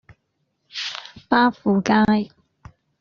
[1.29, 2.31] 巴富街